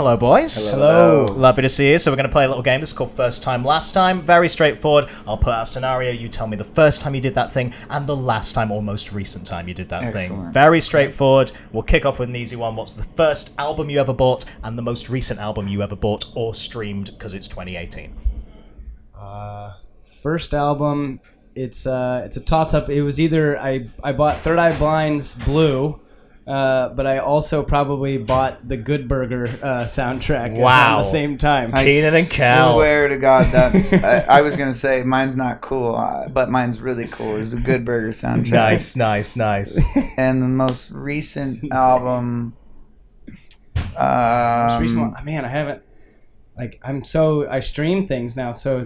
[0.00, 0.72] Hello, boys.
[0.72, 1.26] Hello.
[1.26, 1.98] Lovely to see you.
[1.98, 2.80] So we're going to play a little game.
[2.80, 4.22] This is called First Time, Last Time.
[4.22, 5.10] Very straightforward.
[5.26, 6.10] I'll put out a scenario.
[6.10, 8.82] You tell me the first time you did that thing and the last time or
[8.82, 10.22] most recent time you did that thing.
[10.22, 10.54] Excellent.
[10.54, 11.52] Very straightforward.
[11.70, 12.76] We'll kick off with an easy one.
[12.76, 16.24] What's the first album you ever bought and the most recent album you ever bought
[16.34, 18.16] or streamed because it's 2018?
[19.14, 19.74] Uh,
[20.22, 21.20] first album,
[21.54, 22.88] it's uh, it's a toss up.
[22.88, 26.00] It was either I I bought Third Eye Blind's Blue,
[26.50, 30.94] uh, but I also probably bought the Good Burger uh, soundtrack Wow.
[30.94, 31.70] at the same time.
[31.72, 32.74] I Kenan and Kel.
[32.74, 33.92] swear to God, that's.
[33.92, 37.36] I, I was gonna say mine's not cool, uh, but mine's really cool.
[37.36, 38.50] It's a Good Burger soundtrack.
[38.50, 39.80] Nice, nice, nice.
[40.18, 42.56] And the most recent album.
[43.96, 45.82] Um, Most recent one- man, I haven't
[46.56, 48.82] like I'm so I stream things now, so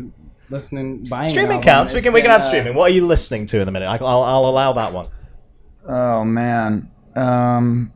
[0.50, 1.92] listening buying streaming album, counts.
[1.92, 2.74] We it's can we can have uh, streaming.
[2.74, 3.86] What are you listening to in a minute?
[3.86, 5.04] I- I'll, I'll allow that one.
[5.86, 7.92] Oh man, um,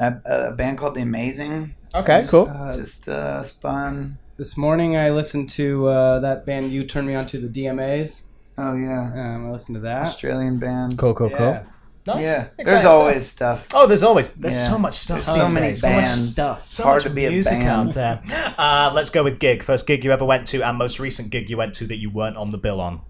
[0.00, 1.74] a, a band called The Amazing.
[1.94, 2.48] Okay, cool.
[2.48, 4.18] Uh, Just uh, spun.
[4.36, 8.22] this morning I listened to uh, that band you turned me on to the DMAs.
[8.58, 10.02] Oh yeah, Um, I listened to that.
[10.02, 10.98] Australian band.
[10.98, 11.36] Cool, cool, Yeah.
[11.36, 12.14] cool.
[12.14, 12.24] Nice.
[12.24, 12.92] Yeah, Exciting there's stuff.
[12.92, 13.66] always stuff.
[13.74, 14.68] Oh, there's always there's Yeah.
[14.68, 15.24] so much stuff.
[15.26, 15.80] There's so these many days.
[15.82, 16.32] So much bands.
[16.32, 16.66] stuff.
[16.68, 17.68] So Hard much to be a music band.
[17.68, 18.54] out there.
[18.58, 19.62] Uh, let's go with gig.
[19.62, 22.08] First gig you ever went to, and most recent gig you went to that you
[22.10, 23.02] weren't on the bill on.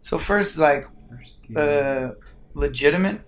[0.00, 2.12] So first, like, first uh,
[2.54, 3.20] legitimate.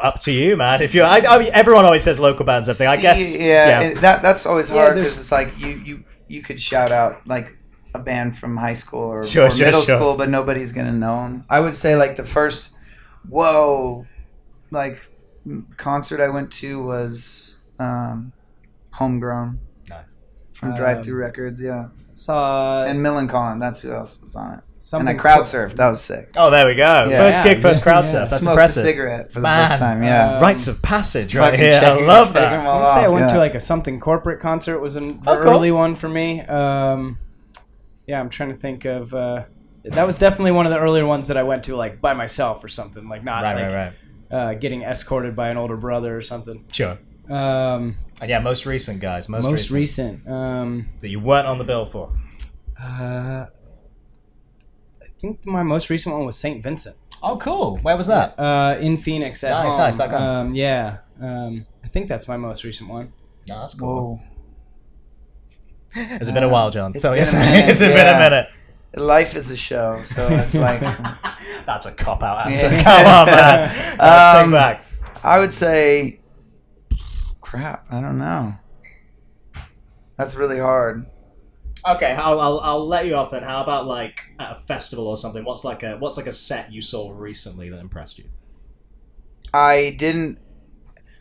[0.00, 0.80] Up to you, man.
[0.80, 2.66] If you, I, I mean, everyone always says local bands.
[2.68, 2.88] Everything.
[2.88, 3.34] I See, guess.
[3.36, 6.90] Yeah, it- that that's always hard there's- because it's like you you you could shout
[6.92, 7.58] out like
[7.94, 9.96] a band from high school or, Sure, or sure, middle sure.
[9.98, 11.44] school, but nobody's gonna know them.
[11.50, 12.72] I would say like the first
[13.28, 14.06] whoa,
[14.70, 14.96] like
[15.76, 18.32] concert I went to was um,
[18.92, 19.58] Homegrown
[19.90, 20.16] Nice.
[20.62, 23.58] From Drive Um, Through Records, yeah, saw and Millencolin.
[23.60, 24.60] That's who else was on it.
[24.78, 25.74] something and I crowd surfed.
[25.74, 26.30] That was sick.
[26.36, 27.06] Oh, there we go.
[27.10, 27.18] Yeah.
[27.18, 28.10] First Yeah, gig, first yeah, crowd yeah.
[28.12, 28.30] surf.
[28.30, 28.84] That's Smoked impressive.
[28.84, 29.68] a cigarette for the Man.
[29.68, 30.02] first time.
[30.02, 31.80] Yeah, Uh, Rites of passage, right Fucking here.
[31.82, 32.52] I love that.
[32.52, 34.96] I all want to say I off, went to like a something corporate concert was
[34.96, 35.50] an the Oh, cool.
[35.52, 36.40] early one for me.
[36.42, 37.18] Um,
[38.06, 39.12] yeah, I'm trying to think of.
[39.14, 39.42] Uh,
[39.84, 42.62] that was definitely one of the earlier ones that I went to like by myself
[42.62, 43.92] or something, like not Right, like right, right.
[44.30, 46.64] Uh, getting escorted by an older brother or something.
[46.72, 46.98] Sure.
[47.30, 49.28] Um, And yeah, most recent guys.
[49.28, 50.28] Most, most recent, recent.
[50.28, 52.12] Um, that you weren't on the bill for.
[52.80, 53.46] uh,
[55.02, 56.96] I think my most recent one was Saint Vincent.
[57.22, 57.78] Oh, cool.
[57.78, 58.36] Where was that?
[58.38, 59.78] Uh, in Phoenix at Nice, home.
[59.80, 60.20] nice, back home.
[60.48, 60.98] Um, yeah.
[61.20, 63.12] Um, I think that's my most recent one.
[63.48, 64.16] No, that's cool.
[64.16, 66.02] Whoa.
[66.18, 66.92] Has it been a while, John?
[66.92, 68.48] It's So been yes, a minute, has been a minute?
[68.96, 70.80] Life is a show, so it's like
[71.66, 72.68] That's a cop out answer.
[72.70, 72.82] Yeah.
[72.82, 73.96] Come on, man.
[73.98, 74.84] Let's Um, think back.
[75.22, 76.18] I would say,
[77.52, 77.86] crap.
[77.92, 78.54] I don't know.
[80.16, 81.06] That's really hard.
[81.86, 83.42] Okay, I'll, I'll I'll let you off then.
[83.42, 85.44] How about like at a festival or something?
[85.44, 88.24] What's like a what's like a set you saw recently that impressed you?
[89.52, 90.38] I didn't.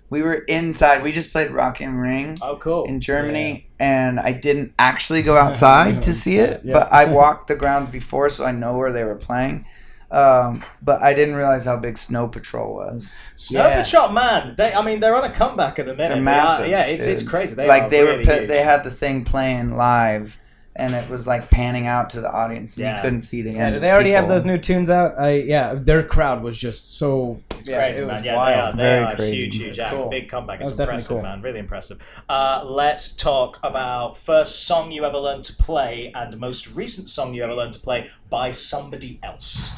[0.10, 1.04] We were inside.
[1.04, 2.84] We just played Rock am Ring Oh, cool.
[2.86, 6.74] in Germany, and I didn't actually go outside to see it, Yeah.
[6.74, 9.66] but I walked the grounds before, so I know where they were playing.
[10.12, 13.14] Um, but I didn't realize how big Snow Patrol was.
[13.36, 13.82] Snow Yeah.
[13.84, 14.56] Patrol, man.
[14.58, 16.16] They, I mean, they're on a comeback at the minute.
[16.16, 17.14] They're They are- yeah, it's dude.
[17.14, 17.56] it's crazy.
[17.56, 18.48] They like they really were, huge.
[18.50, 20.38] they had the thing playing live,
[20.76, 22.96] and it was like panning out to the audience, and Yeah.
[22.98, 23.74] you couldn't see the end.
[23.74, 25.18] do of they already have those new tunes out?
[25.18, 27.40] I yeah, their crowd was just so.
[27.60, 28.16] It's yeah, crazy, it man.
[28.18, 28.56] was Yeah, wild.
[28.56, 28.72] they are.
[28.72, 29.36] They Very are crazy.
[29.44, 29.98] huge, huge act.
[29.98, 30.10] cool.
[30.10, 30.58] Big comeback.
[30.60, 31.22] That It's was impressive, cool.
[31.22, 31.42] man.
[31.42, 32.22] Really impressive.
[32.28, 37.34] Uh, let's talk about first song you ever learned to play and most recent song
[37.34, 39.72] you ever learned to play by somebody else.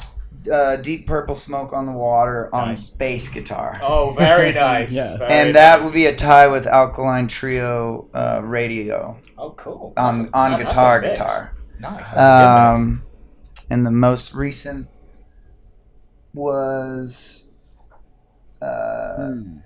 [0.52, 2.88] Uh, Deep Purple Smoke on the Water on Nice.
[2.88, 3.76] bass guitar.
[3.82, 4.94] Oh, very nice.
[4.94, 5.18] Yes.
[5.18, 5.86] Very and that nice.
[5.86, 10.50] would be a tie with Alkaline Trio uh, Radio oh cool That's on a- on
[10.52, 11.56] that- that's a guitar guitar.
[11.80, 12.12] Nice.
[12.12, 12.82] That's a good.
[12.82, 13.02] Um,
[13.70, 14.88] and the most recent
[16.34, 17.50] was
[18.60, 19.56] uh, Hmm.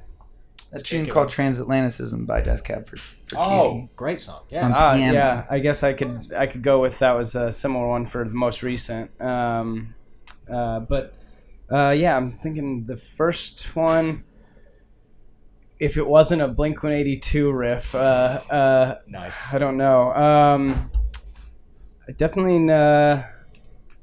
[0.72, 3.88] a tune called Transatlanticism by Death Cab for, for Oh, Cutie.
[3.96, 4.40] great song.
[4.50, 4.68] Yeah.
[4.68, 8.04] Uh, yeah, I guess I could I could go with that was a similar one
[8.04, 9.10] for the most recent.
[9.20, 9.94] Um,
[10.50, 11.14] uh, but
[11.70, 14.24] uh, yeah, I'm thinking the first one.
[15.78, 19.44] If it wasn't a Blink 182 riff, uh, uh, Nice.
[19.52, 20.12] I don't know.
[20.12, 20.90] Um,
[22.16, 23.22] definitely, uh,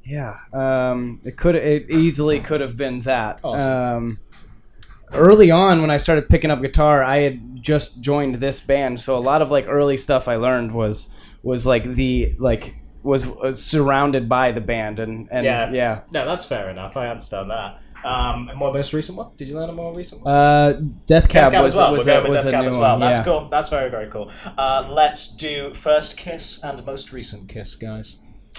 [0.04, 0.38] yeah.
[0.54, 3.42] Um, it could it easily could have been that.
[3.44, 3.70] Awesome.
[3.70, 4.20] Um,
[5.12, 9.18] early on, when I started picking up guitar, I had just joined this band, so
[9.18, 11.10] a lot of like early stuff I learned was
[11.44, 15.72] was like the like was, was surrounded by the band and and Yeah.
[15.72, 16.02] yeah.
[16.12, 16.98] No, that's fair enough.
[16.98, 17.80] I understand that.
[18.04, 19.32] Um, and more most recent one?
[19.36, 20.32] Did you learn a more recent one?
[20.32, 20.74] Uh,
[21.08, 21.92] Death Cab, Death Cab was, as well.
[21.92, 22.92] was, We're a, going with was Death Cab as well.
[22.92, 23.00] one.
[23.00, 23.50] That's cool.
[23.50, 24.32] That's very very cool.
[24.58, 28.18] Uh, let's do first kiss and most recent kiss, guys.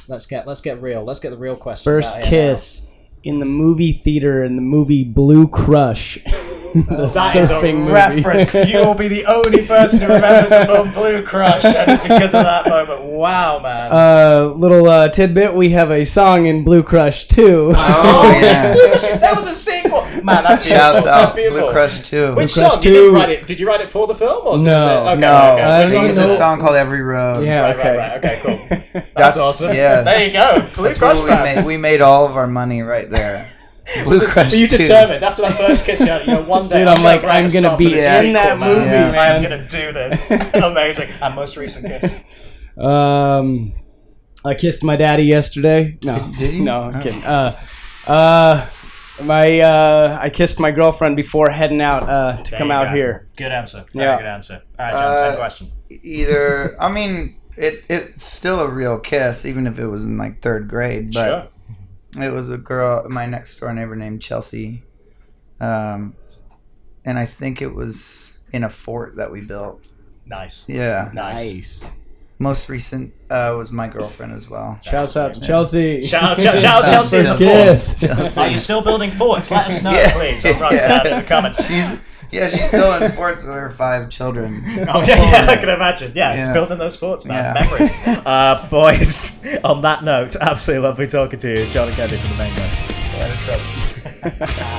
[0.08, 1.04] Let's get let's get real.
[1.04, 1.84] Let's get the real questions.
[1.84, 2.48] First out here now.
[2.50, 2.88] kiss
[3.22, 6.18] in the movie theater in the movie Blue Crush.
[6.88, 7.92] the That is surfing a movie.
[7.92, 8.54] reference.
[8.54, 12.34] You will be the only person who remembers the film Blue Crush, and it's because
[12.34, 13.02] of that moment.
[13.04, 13.88] Wow, man.
[13.92, 17.72] uh, little uh, tidbit: we have a song in Blue Crush too.
[17.76, 18.72] Oh, yeah.
[18.74, 20.02] Blue Crush, that was a sequel.
[20.22, 20.76] Man, that's beautiful.
[20.76, 21.60] Shouts that's out beautiful.
[21.62, 22.34] Blue Crush 2.
[22.34, 22.82] Which Crush song?
[22.82, 22.92] You 2.
[22.92, 23.46] did write it?
[23.46, 24.46] Did you write it for the film?
[24.46, 25.10] Or No, was it?
[25.12, 25.62] Okay, no, okay.
[25.62, 27.44] I Which don't song There's is even a song called Every Road.
[27.44, 27.96] yeah, Right, okay.
[27.96, 28.24] right, right.
[28.24, 28.78] Okay, cool.
[28.92, 29.74] That's, That's- awesome.
[29.74, 30.02] yeah.
[30.02, 30.66] There you go.
[30.74, 33.48] Blue That's Crush where we made, we made all of our money right there.
[34.04, 34.76] Blue Was Crush this- you 2.
[34.78, 37.04] determined after that first kiss, you know, you know, one day Dude, I'm, I'm gonna
[37.08, 38.78] like, write a I'm gonna be for in sequel, that man.
[38.78, 40.30] movie, I'm gonna do this.
[40.54, 41.08] Amazing.
[41.22, 42.22] And most recent kiss.
[42.76, 43.72] Um,
[44.44, 45.98] I kissed my daddy yesterday.
[46.02, 46.62] No, Did you?
[46.64, 47.00] No, I'm Oh.
[47.00, 47.24] kidding.
[47.24, 47.56] Uh,
[48.06, 48.66] uh,
[49.24, 52.94] my uh, I kissed my girlfriend before heading out uh, to There come out go.
[52.94, 53.26] here.
[53.36, 53.84] Good answer.
[53.94, 54.16] Very Yeah.
[54.18, 54.62] good answer.
[54.78, 55.70] All right, John, same Uh, question.
[55.90, 60.42] Either, I mean, it it's still a real kiss, even if it was in like
[60.42, 61.12] third grade.
[61.14, 61.48] But Sure.
[62.20, 64.82] It was a girl, my next door neighbor named Chelsea,
[65.60, 66.14] um,
[67.04, 69.84] and I think it was in a fort that we built.
[70.26, 70.68] Nice.
[70.68, 71.10] Yeah.
[71.14, 71.92] Nice.
[72.38, 74.78] Most recent uh, was my girlfriend as well.
[74.82, 76.02] Shouts out to Chelsea.
[76.02, 77.18] Shout, shout, shout out Chelsea.
[77.24, 78.20] First in the fort.
[78.24, 78.36] kiss.
[78.38, 79.50] Are you still building forts?
[79.50, 80.12] Let us know, Yeah.
[80.12, 80.58] please, on Yeah.
[80.58, 81.64] Rockstar in the comments.
[81.66, 84.62] She's yeah, she's building forts with her five children.
[84.88, 86.12] Oh yeah, yeah, I can imagine.
[86.14, 86.40] Yeah, Yeah.
[86.44, 87.54] it's building those forts, man.
[87.56, 87.62] Yeah.
[87.64, 88.06] Memories.
[88.26, 92.44] uh, boys, on that note, absolutely lovely talking to you, John and Kennedy from the
[92.44, 92.68] Maine guy.
[92.68, 94.76] Stay out of trouble.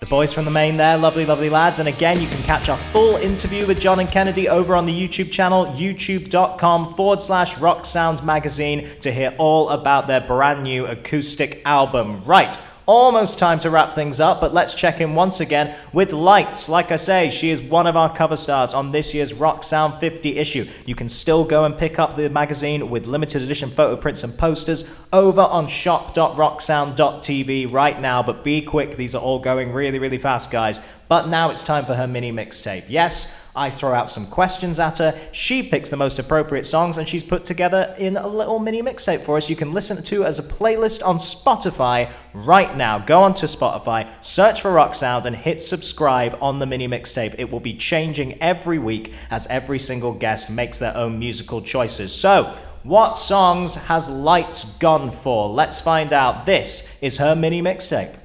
[0.00, 1.78] The boys from the Maine there, lovely, lovely lads.
[1.78, 4.92] And again, you can catch our full interview with John and Kennedy over on the
[4.92, 10.86] YouTube channel, youtube.com forward slash rock sound magazine, to hear all about their brand new
[10.86, 12.20] acoustic album.
[12.24, 12.56] Right.
[12.86, 16.68] Almost time to wrap things up, but let's check in once again with Lights.
[16.68, 20.00] Like I say, she is one of our cover stars on this year's Rock Sound
[20.00, 20.66] 50 issue.
[20.84, 24.36] You can still go and pick up the magazine with limited edition photo prints and
[24.36, 30.18] posters over on shop.rocksound.tv right now, but be quick, these are all going really, really
[30.18, 30.80] fast, guys.
[31.12, 32.84] But now it's time for her mini mixtape.
[32.88, 35.14] Yes, I throw out some questions at her.
[35.30, 39.20] She picks the most appropriate songs, and she's put together in a little mini mixtape
[39.20, 39.50] for us.
[39.50, 42.98] You can listen to as a playlist on Spotify right now.
[42.98, 47.34] Go onto Spotify, search for Rock Sound, and hit subscribe on the mini mixtape.
[47.36, 52.10] It will be changing every week as every single guest makes their own musical choices.
[52.10, 55.50] So, what songs has Lights gone for?
[55.50, 56.46] Let's find out.
[56.46, 58.21] This is her mini mixtape.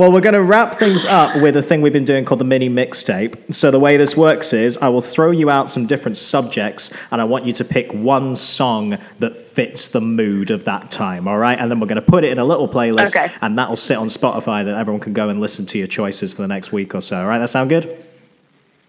[0.00, 2.44] Well, we're going to wrap things up with a thing we've been doing called the
[2.46, 3.52] mini mixtape.
[3.52, 7.20] So, the way this works is I will throw you out some different subjects, and
[7.20, 11.36] I want you to pick one song that fits the mood of that time, all
[11.36, 11.58] right?
[11.58, 13.30] And then we're going to put it in a little playlist, Okay.
[13.42, 16.40] and that'll sit on Spotify that everyone can go and listen to your choices for
[16.40, 17.38] the next week or so, all right?
[17.38, 18.02] That sound good?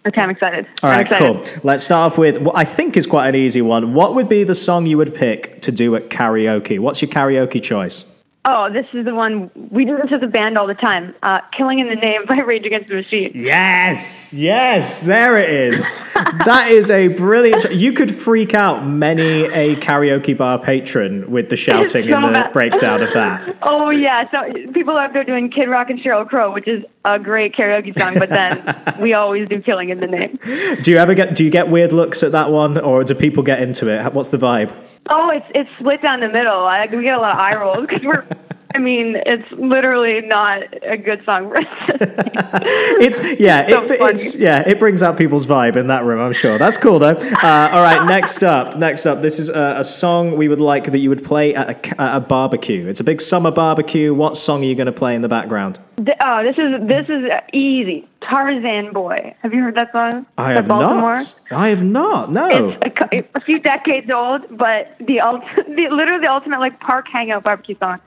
[0.06, 0.66] Okay, I'm excited.
[0.82, 1.44] All right, excited.
[1.44, 1.60] cool.
[1.62, 3.92] Let's start off with what I think is quite an easy one.
[3.92, 6.78] What would be the song you would pick to do at karaoke?
[6.78, 8.21] What's your karaoke choice?
[8.44, 11.14] Oh, this is the one we do this as a band all the time.
[11.22, 13.30] Uh, "Killing in the Name" by Rage Against the Machine.
[13.36, 15.94] Yes, yes, there it is.
[16.44, 17.70] that is a brilliant.
[17.72, 22.28] You could freak out many a karaoke bar patron with the shouting so and the
[22.30, 22.52] bad.
[22.52, 23.56] breakdown of that.
[23.62, 27.20] Oh yeah, so people out there doing Kid Rock and Sheryl Crow, which is a
[27.20, 30.36] great karaoke song, but then we always do "Killing in the Name."
[30.82, 31.36] Do you ever get?
[31.36, 34.12] Do you get weird looks at that one, or do people get into it?
[34.12, 34.74] What's the vibe?
[35.10, 36.64] Oh, it's it's split down the middle.
[36.64, 38.26] I, we get a lot of eye rolls because we're.
[38.74, 41.66] I mean, it's literally not a good song for us.
[41.86, 43.02] to sing.
[43.02, 46.20] It's yeah, So it, it's yeah, it brings out people's vibe in that room.
[46.20, 47.16] I'm sure that's cool though.
[47.16, 50.84] Uh, all right, next up, next up, this is a, a song we would like
[50.84, 52.86] that you would play at a, at a barbecue.
[52.86, 54.14] It's a big summer barbecue.
[54.14, 55.78] What song are you going to play in the background?
[55.98, 58.08] Oh, this is this is easy.
[58.28, 59.34] Tarzan Boy.
[59.42, 60.26] Have you heard that song?
[60.38, 61.16] I have Baltimora?
[61.50, 61.58] not.
[61.58, 62.30] I have not.
[62.30, 62.76] No.
[62.82, 67.06] It's a, a few decades old, but the, ult- the literally the ultimate like park
[67.12, 68.00] hangout barbecue song.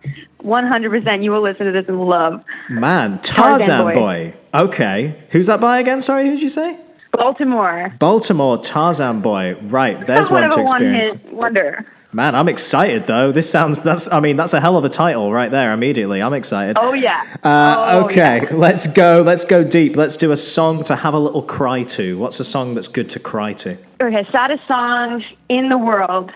[0.43, 1.23] 100%.
[1.23, 2.43] You will listen to this and love.
[2.69, 3.93] Man, Tarzan Tarzan Boy.
[3.93, 4.34] Boy.
[4.54, 5.23] Okay.
[5.32, 5.99] Who's that by again?
[5.99, 6.80] Sorry, who'd you say?
[7.13, 7.97] Baltimora.
[7.97, 9.56] Baltimora Tarzan Boy.
[9.63, 11.23] Right, there's one to a one experience.
[11.23, 11.86] hit wonder.
[12.15, 13.34] Man, I'm excited though.
[13.34, 16.21] This sounds that's I mean, that's a hell of a title right there immediately.
[16.21, 16.78] I'm excited.
[16.80, 17.25] Oh, yeah.
[17.43, 18.56] Uh, Oh, okay, yeah.
[18.56, 19.21] let's go.
[19.21, 19.97] Let's go deep.
[19.97, 22.17] Let's do a song to have a little cry to.
[22.17, 23.78] What's a song that's good to cry to?
[23.99, 26.32] Okay, saddest song in the world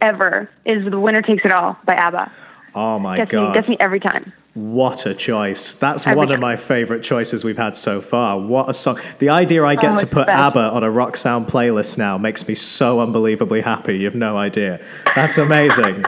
[0.00, 2.32] ever is The Winner Takes It All by ABBA.
[2.74, 3.52] Oh my Gets me, god!
[3.54, 4.32] gets me every time.
[4.58, 5.76] What a choice!
[5.76, 8.40] That's Every one of my favorite choices we've had so far.
[8.40, 8.98] What a song!
[9.20, 10.36] The idea I get Oh, to put best.
[10.36, 13.96] ABBA on a rock sound playlist now makes me so unbelievably happy.
[13.98, 14.80] You've no idea.
[15.14, 16.02] That's amazing.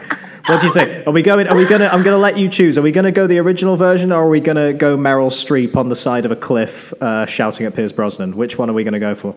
[0.47, 1.07] what do you think?
[1.07, 1.47] Are we going?
[1.47, 1.85] Are we gonna?
[1.87, 2.77] I'm gonna let you choose.
[2.77, 5.87] Are we gonna go the original version, or are we gonna go Meryl Streep on
[5.87, 8.35] the side of a cliff, uh, shouting at Pierce Brosnan?
[8.35, 9.33] Which one are we gonna go for?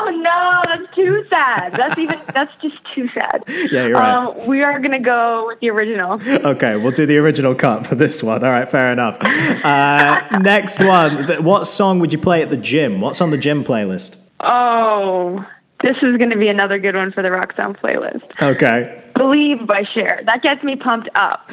[0.00, 1.74] Oh no, that's too sad.
[1.74, 3.42] That's even that's just too sad.
[3.70, 4.14] Yeah, you're right.
[4.14, 6.20] Um, we are gonna go with the original.
[6.48, 8.44] Okay, we'll do the original cut for this one.
[8.44, 9.18] All right, fair enough.
[9.20, 11.26] Uh, next one.
[11.44, 13.00] What song would you play at the gym?
[13.00, 14.16] What's on the gym playlist?
[14.40, 15.44] Oh,
[15.82, 18.22] this is gonna be another good one for the Rock Sound playlist.
[18.40, 19.02] Okay.
[19.16, 20.22] Believe by Cher.
[20.26, 21.50] That gets me pumped up.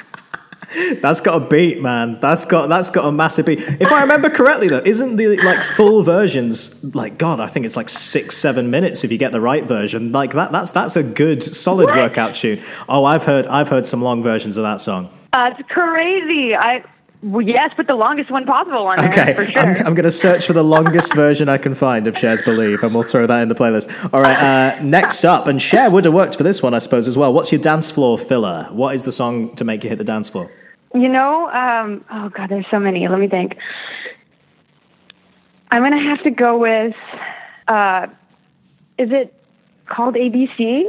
[1.01, 2.19] That's got a beat, man.
[2.19, 3.59] That's got that's got a massive beat.
[3.59, 7.39] If I remember correctly, though, isn't the like full versions like God?
[7.39, 10.11] I think it's like six, seven minutes if you get the right version.
[10.11, 10.51] Like that.
[10.51, 12.61] That's that's a good, solid workout tune.
[12.89, 15.09] Oh, I've heard I've heard some long versions of that song.
[15.33, 16.55] That's crazy.
[16.55, 16.83] I
[17.25, 19.59] well, yes, put the longest one possible on there Okay, for sure.
[19.59, 22.83] I'm, I'm going to search for the longest version I can find of Cher's Believe,
[22.83, 24.13] and we'll throw that in the playlist.
[24.13, 27.07] All right, uh, next up, and Cher would have worked for this one, I suppose,
[27.07, 27.33] as well.
[27.33, 28.67] What's your dance floor filler?
[28.71, 30.51] What is the song to make you hit the dance floor?
[30.93, 33.07] You know, um, oh god, there's so many.
[33.07, 33.57] Let me think.
[35.71, 36.93] I'm gonna have to go with.
[37.67, 38.05] Uh,
[38.99, 39.33] is it
[39.87, 40.85] called ABC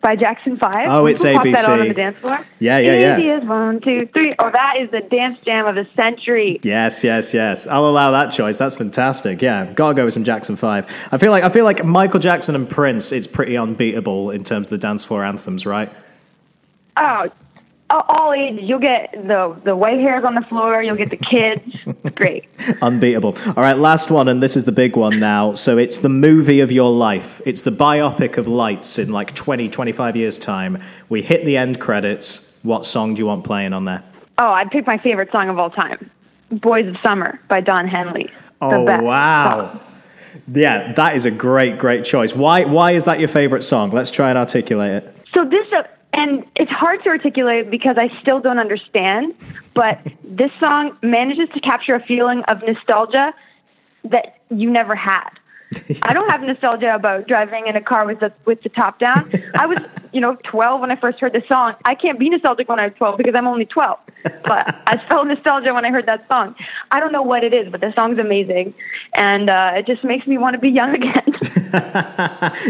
[0.00, 0.88] by Jackson Five?
[0.88, 1.88] Oh, it's we Pop that on ABC.
[1.88, 2.46] the dance floor.
[2.58, 3.18] Yeah, yeah, yeah.
[3.18, 4.34] Easy as one, two, three.
[4.38, 6.60] Oh, that is the dance jam of the century.
[6.62, 7.66] Yes, yes, yes.
[7.66, 8.58] I'll allow that choice.
[8.58, 9.42] That's fantastic.
[9.42, 10.86] Yeah, gotta go with some Jackson Five.
[11.12, 14.68] I feel like I feel like Michael Jackson and Prince is pretty unbeatable in terms
[14.68, 15.92] of the dance floor anthems, right?
[16.96, 17.28] Oh,
[17.90, 18.60] all- all ages.
[18.68, 20.82] You'll get the the white hairs on the floor.
[20.82, 21.62] You'll get the kids.
[22.14, 22.48] Great.
[22.82, 23.36] Unbeatable.
[23.46, 25.54] All right, last one, and this is the big one now.
[25.54, 27.40] So it's the movie of your life.
[27.44, 30.82] It's the biopic of Lights in like 20, 25 years' time.
[31.08, 32.52] We hit the end credits.
[32.62, 34.02] What song do you want playing on there?
[34.38, 36.10] Oh, I'd pick my favorite song of all time,
[36.50, 38.28] "Boys of Summer" by Don Henley.
[38.60, 39.68] Oh, wow.
[39.72, 39.80] song.
[40.52, 42.34] Yeah, that is a great, great choice.
[42.34, 43.90] Why, why is that your favorite song?
[43.90, 45.16] Let's try and articulate it.
[45.34, 45.66] So this,
[46.12, 49.34] and it's hard to articulate because I still don't understand,
[49.74, 53.32] but this song manages to capture a feeling of nostalgia
[54.04, 55.30] that you never had.
[56.02, 59.30] I don't have nostalgia about driving in a car with the with the top down.
[59.54, 59.78] I was,
[60.12, 61.74] you know, 12 when I first heard the song.
[61.84, 63.98] I can't be nostalgic when I was 12 because I'm only 12.
[64.44, 66.56] But I felt nostalgia when I heard that song.
[66.90, 68.74] I don't know what it is, but the song's amazing,
[69.14, 71.30] and uh, it just makes me want to be young again.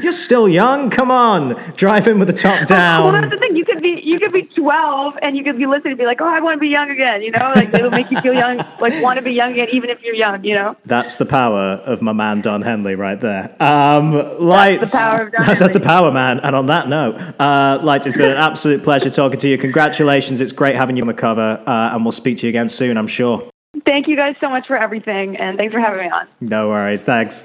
[0.03, 0.91] You're still young.
[0.91, 1.55] Come on.
[1.77, 3.05] Drive in with the top down.
[3.05, 3.57] Well, that's the thing.
[3.57, 6.21] You could be you could be 12 and you could be listening and be like,
[6.21, 7.23] oh, I want to be young again.
[7.23, 9.91] You know, like it'll make you feel young, like want to be young again, even
[9.91, 10.45] if you're young.
[10.45, 10.77] You know.
[10.85, 13.55] That's the power of my man Don Henley right there.
[13.61, 14.95] Um, Lights.
[14.95, 16.41] power of Don that's, that's the power, man.
[16.41, 18.07] And on that note, uh, Lights.
[18.07, 19.59] It's been an absolute pleasure talking to you.
[19.59, 20.41] Congratulations.
[20.41, 22.97] It's great having you on the cover, uh, and we'll speak to you again soon.
[22.97, 23.49] I'm sure.
[23.87, 26.27] Thank you guys so much for everything, and thanks for having me on.
[26.41, 27.05] No worries.
[27.05, 27.45] Thanks.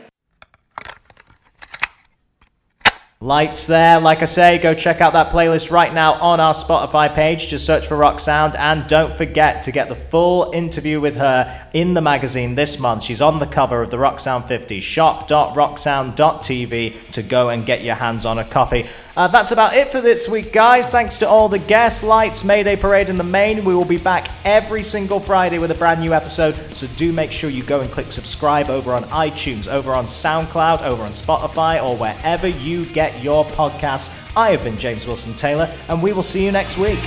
[3.21, 4.01] Lights there.
[4.01, 7.47] Like I say, go check out that playlist right now on our Spotify page.
[7.47, 11.69] Just search for Rock Sound and don't forget to get the full interview with her
[11.73, 13.03] in the magazine this month.
[13.03, 14.81] She's on the cover of the Rock Sound 50.
[14.81, 18.85] Shop.rocksound.tv to go and get your hands on a copy.
[19.15, 20.91] Uh, that's about it for this week, guys.
[20.91, 23.63] Thanks to all the guests, Lights, Mayday Parade, and the Maine.
[23.63, 26.53] We will be back every single Friday with a brand new episode.
[26.75, 30.81] So do make sure you go and click subscribe over on iTunes, over on SoundCloud,
[30.81, 34.11] over on Spotify, or wherever you get your podcasts.
[34.35, 36.99] I have been James Wilson Taylor, and we will see you next week.